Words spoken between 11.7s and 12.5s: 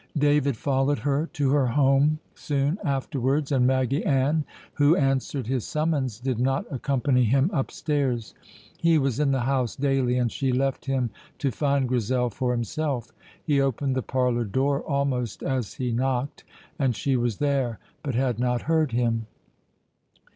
Grizel